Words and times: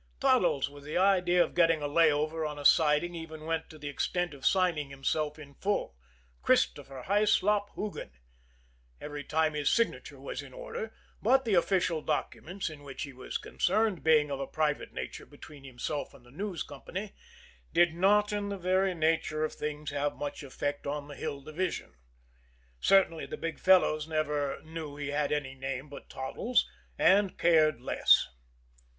Toddles, 0.19 0.67
with 0.67 0.83
the 0.83 0.97
idea 0.97 1.43
of 1.43 1.53
getting 1.53 1.83
a 1.83 1.87
lay 1.87 2.11
over 2.11 2.43
on 2.43 2.57
a 2.57 2.65
siding, 2.65 3.13
even 3.13 3.45
went 3.45 3.69
to 3.69 3.77
the 3.77 3.87
extent 3.87 4.33
of 4.33 4.47
signing 4.47 4.89
himself 4.89 5.37
in 5.37 5.53
full 5.53 5.95
Christopher 6.41 7.03
Hyslop 7.05 7.69
Hoogan 7.75 8.09
every 8.99 9.23
time 9.23 9.53
his 9.53 9.69
signature 9.71 10.19
was 10.19 10.41
in 10.41 10.53
order; 10.53 10.91
but 11.21 11.45
the 11.45 11.53
official 11.53 12.01
documents 12.01 12.67
in 12.67 12.81
which 12.81 13.03
he 13.03 13.13
was 13.13 13.37
concerned, 13.37 14.03
being 14.03 14.31
of 14.31 14.39
a 14.39 14.47
private 14.47 14.91
nature 14.91 15.27
between 15.27 15.63
himself 15.65 16.15
and 16.15 16.25
the 16.25 16.31
News 16.31 16.63
Company, 16.63 17.13
did 17.71 17.93
not, 17.93 18.33
in 18.33 18.49
the 18.49 18.57
very 18.57 18.95
nature 18.95 19.43
of 19.45 19.53
things, 19.53 19.91
have 19.91 20.15
much 20.15 20.41
effect 20.41 20.87
on 20.87 21.09
the 21.09 21.15
Hill 21.15 21.41
Division. 21.43 21.93
Certainly 22.79 23.27
the 23.27 23.37
big 23.37 23.59
fellows 23.59 24.07
never 24.07 24.63
knew 24.63 24.95
he 24.95 25.09
had 25.09 25.31
any 25.31 25.53
name 25.53 25.89
but 25.89 26.09
Toddles 26.09 26.67
and 26.97 27.37
cared 27.37 27.79
less. 27.79 28.27